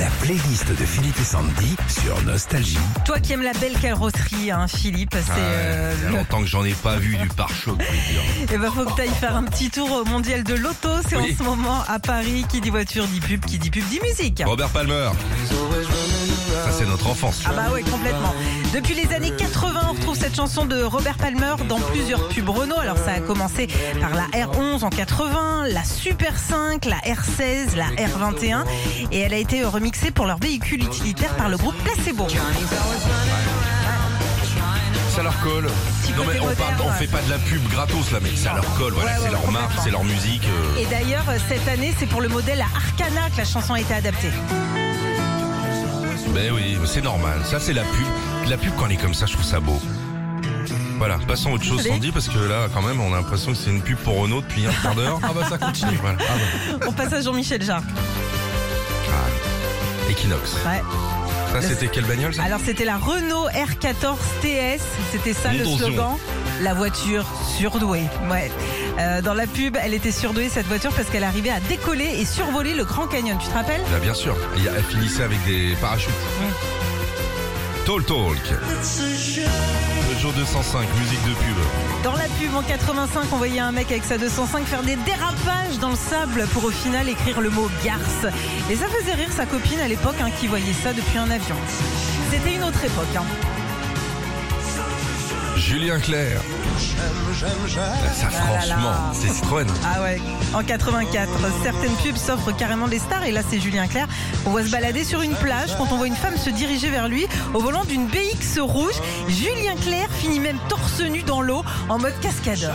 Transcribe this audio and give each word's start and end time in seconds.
La 0.00 0.08
playlist 0.20 0.68
de 0.68 0.84
Philippe 0.84 1.18
et 1.20 1.24
Sandy 1.24 1.74
sur 1.88 2.20
Nostalgie. 2.24 2.76
Toi 3.06 3.18
qui 3.20 3.32
aimes 3.32 3.42
la 3.42 3.52
belle 3.54 3.78
carrosserie, 3.78 4.50
hein, 4.50 4.66
Philippe, 4.68 5.14
c'est. 5.14 5.30
Ah 5.32 5.38
euh, 5.38 5.94
le- 6.10 6.16
longtemps 6.16 6.40
que 6.40 6.46
j'en 6.46 6.64
ai 6.64 6.72
pas 6.74 6.96
vu 6.96 7.16
du 7.16 7.28
pare-choc. 7.28 7.78
dire. 7.78 7.86
Eh 8.52 8.58
ben, 8.58 8.70
faut 8.70 8.84
que 8.84 8.94
tu 8.94 9.00
ailles 9.02 9.08
faire 9.08 9.34
un 9.36 9.44
petit 9.44 9.70
tour 9.70 9.90
au 9.90 10.04
mondial 10.04 10.44
de 10.44 10.54
l'auto. 10.54 10.88
C'est 11.08 11.16
Oui. 11.16 11.34
en 11.34 11.38
ce 11.38 11.42
moment 11.42 11.82
à 11.88 11.98
Paris. 11.98 12.44
Qui 12.48 12.60
dit 12.60 12.68
voiture 12.70 13.06
dit 13.06 13.20
pub, 13.20 13.44
qui 13.46 13.58
dit 13.58 13.70
pub 13.70 13.84
dit 13.88 14.00
musique. 14.02 14.42
Robert 14.44 14.68
Palmer. 14.68 15.10
Notre 17.06 17.24
enfance. 17.24 17.42
Ah 17.46 17.52
bah 17.54 17.72
ouais, 17.72 17.82
complètement. 17.82 18.34
Depuis 18.74 18.94
les 18.94 19.12
années 19.14 19.30
80, 19.36 19.80
on 19.88 19.92
retrouve 19.92 20.16
cette 20.18 20.34
chanson 20.34 20.64
de 20.64 20.82
Robert 20.82 21.16
Palmer 21.16 21.54
dans 21.68 21.78
plusieurs 21.78 22.28
pubs 22.28 22.48
Renault. 22.48 22.78
Alors 22.80 22.98
ça 22.98 23.12
a 23.12 23.20
commencé 23.20 23.68
par 24.00 24.10
la 24.14 24.24
R11 24.36 24.84
en 24.84 24.90
80, 24.90 25.68
la 25.68 25.84
Super 25.84 26.36
5, 26.38 26.84
la 26.86 26.96
R16, 26.98 27.76
la 27.76 27.86
R21 27.90 28.64
et 29.12 29.20
elle 29.20 29.34
a 29.34 29.38
été 29.38 29.64
remixée 29.64 30.10
pour 30.10 30.26
leur 30.26 30.38
véhicule 30.38 30.82
utilitaire 30.84 31.34
par 31.36 31.48
le 31.48 31.56
groupe 31.56 31.76
Placebo. 31.84 32.26
Ça 35.14 35.22
leur 35.22 35.38
colle. 35.40 35.66
Non 36.16 36.24
mais 36.26 36.40
on, 36.40 36.54
parle, 36.54 36.74
on 36.84 36.92
fait 36.92 37.06
pas 37.06 37.22
de 37.22 37.30
la 37.30 37.38
pub 37.38 37.62
gratos 37.68 38.10
là, 38.12 38.18
mais 38.22 38.34
ça 38.36 38.52
leur 38.54 38.64
colle. 38.76 38.92
Voilà, 38.94 39.12
Ouais, 39.12 39.18
ouais, 39.18 39.24
c'est 39.26 39.30
leur 39.32 39.50
marque, 39.50 39.72
c'est 39.82 39.90
leur 39.90 40.04
musique. 40.04 40.42
euh. 40.44 40.80
Et 40.80 40.86
d'ailleurs, 40.86 41.24
cette 41.48 41.66
année, 41.68 41.94
c'est 41.98 42.06
pour 42.06 42.20
le 42.20 42.28
modèle 42.28 42.60
Arcana 42.60 43.30
que 43.30 43.38
la 43.38 43.44
chanson 43.44 43.74
a 43.74 43.80
été 43.80 43.94
adaptée. 43.94 44.30
Ben 46.34 46.52
oui, 46.52 46.76
c'est 46.86 47.02
normal. 47.02 47.38
Ça, 47.44 47.58
c'est 47.60 47.72
la 47.72 47.82
pub. 47.82 48.06
La 48.48 48.56
pub, 48.56 48.72
quand 48.76 48.86
elle 48.86 48.92
est 48.92 48.96
comme 48.96 49.14
ça, 49.14 49.26
je 49.26 49.32
trouve 49.32 49.44
ça 49.44 49.60
beau. 49.60 49.80
Voilà, 50.98 51.18
passons 51.28 51.50
à 51.50 51.54
autre 51.54 51.64
chose, 51.64 51.80
Allez. 51.80 51.90
Sandy, 51.90 52.10
parce 52.10 52.28
que 52.28 52.38
là, 52.38 52.68
quand 52.72 52.82
même, 52.82 53.00
on 53.00 53.12
a 53.12 53.16
l'impression 53.16 53.52
que 53.52 53.58
c'est 53.58 53.70
une 53.70 53.82
pub 53.82 53.98
pour 53.98 54.18
Renault 54.18 54.40
depuis 54.40 54.66
un 54.66 54.72
quart 54.82 54.94
d'heure. 54.94 55.18
Ah 55.22 55.32
bah 55.34 55.46
ça 55.48 55.58
continue. 55.58 55.98
Voilà. 56.00 56.18
Ah 56.20 56.32
bah. 56.78 56.86
On 56.88 56.92
passe 56.92 57.12
à 57.12 57.20
Jean-Michel 57.20 57.62
Jarre. 57.62 57.82
Ah. 59.08 60.10
Equinox. 60.10 60.54
Ouais. 60.64 60.82
Ça, 61.60 61.68
c'était 61.68 61.88
quelle 61.88 62.04
bagnole 62.04 62.34
ça 62.34 62.42
Alors 62.42 62.60
c'était 62.64 62.84
la 62.84 62.96
Renault 62.96 63.48
R14 63.48 64.16
TS, 64.42 64.80
c'était 65.12 65.32
ça 65.32 65.52
le 65.52 65.64
slogan. 65.64 66.16
La 66.62 66.72
voiture 66.74 67.24
surdouée. 67.58 68.04
Ouais. 68.30 68.50
Euh, 68.98 69.20
dans 69.20 69.34
la 69.34 69.46
pub, 69.46 69.76
elle 69.82 69.92
était 69.92 70.10
surdouée 70.12 70.48
cette 70.48 70.66
voiture 70.66 70.90
parce 70.92 71.08
qu'elle 71.10 71.24
arrivait 71.24 71.50
à 71.50 71.60
décoller 71.60 72.08
et 72.18 72.24
survoler 72.24 72.74
le 72.74 72.84
Grand 72.84 73.06
Canyon. 73.06 73.36
Tu 73.38 73.48
te 73.48 73.54
rappelles? 73.54 73.82
Bah, 73.92 73.98
bien 74.00 74.14
sûr. 74.14 74.34
Il 74.56 74.64
y 74.64 74.68
a- 74.68 74.72
Elle 74.76 74.84
finissait 74.84 75.22
avec 75.22 75.42
des 75.44 75.74
parachutes. 75.80 76.10
Talk 77.86 78.04
Talk. 78.04 78.42
Le 80.10 80.18
jour 80.20 80.32
205, 80.32 80.88
musique 80.98 81.22
de 81.22 81.34
pub. 81.34 81.56
Dans 82.02 82.14
la 82.16 82.24
pub 82.24 82.52
en 82.56 82.62
85, 82.62 83.26
on 83.32 83.36
voyait 83.36 83.60
un 83.60 83.70
mec 83.70 83.92
avec 83.92 84.02
sa 84.02 84.18
205 84.18 84.64
faire 84.64 84.82
des 84.82 84.96
dérapages 84.96 85.78
dans 85.80 85.90
le 85.90 85.96
sable 85.96 86.48
pour 86.52 86.64
au 86.64 86.70
final 86.70 87.08
écrire 87.08 87.40
le 87.40 87.48
mot 87.48 87.70
garce. 87.84 88.26
Et 88.68 88.74
ça 88.74 88.86
faisait 88.88 89.14
rire 89.14 89.30
sa 89.30 89.46
copine 89.46 89.78
à 89.78 89.86
l'époque 89.86 90.16
hein, 90.20 90.30
qui 90.40 90.48
voyait 90.48 90.72
ça 90.72 90.92
depuis 90.92 91.16
un 91.16 91.30
avion. 91.30 91.54
C'était 92.32 92.56
une 92.56 92.64
autre 92.64 92.84
époque. 92.84 93.14
hein. 93.16 93.24
Julien 95.56 95.98
Clerc. 95.98 96.40
Ça, 98.14 98.28
franchement, 98.30 98.92
c'est 99.12 99.28
Citroën. 99.28 99.66
Ah 99.84 100.02
ouais, 100.02 100.20
en 100.54 100.62
84, 100.62 101.28
certaines 101.62 101.94
pubs 101.96 102.16
s'offrent 102.16 102.54
carrément 102.56 102.88
des 102.88 102.98
stars 102.98 103.24
et 103.24 103.32
là 103.32 103.40
c'est 103.48 103.58
Julien 103.60 103.86
Clerc. 103.86 104.06
On 104.46 104.50
voit 104.50 104.64
se 104.64 104.70
balader 104.70 105.04
sur 105.04 105.22
une 105.22 105.34
plage 105.34 105.70
quand 105.78 105.88
on 105.92 105.96
voit 105.96 106.06
une 106.06 106.14
femme 106.16 106.36
se 106.36 106.50
diriger 106.50 106.90
vers 106.90 107.08
lui 107.08 107.26
au 107.54 107.60
volant 107.60 107.84
d'une 107.84 108.06
BX 108.06 108.60
rouge. 108.60 108.94
Julien 109.28 109.74
Clerc 109.82 110.08
finit 110.20 110.40
même 110.40 110.58
torse 110.68 111.00
nu 111.00 111.22
dans 111.22 111.40
l'eau 111.40 111.64
en 111.88 111.98
mode 111.98 112.18
cascadeur. 112.20 112.74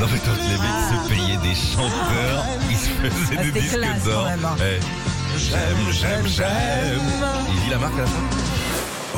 Non 0.00 0.06
mais 0.12 0.18
quand 0.18 0.32
les 0.34 0.56
mecs 0.58 0.88
se 0.88 1.08
payaient 1.08 1.36
des 1.48 1.54
chanteurs, 1.54 2.44
ils 2.70 2.76
se 2.76 2.88
faisaient 2.88 3.36
Ah, 3.38 3.42
des 3.44 3.60
disques 3.60 4.04
d'or. 4.04 4.26
hein. 4.26 4.56
Eh, 4.60 4.80
J'aime, 5.38 5.92
j'aime, 5.92 6.26
j'aime. 6.26 7.00
Il 7.54 7.60
dit 7.64 7.70
la 7.70 7.78
marque 7.78 7.94
à 7.94 8.00
la 8.00 8.06
fin 8.06 8.12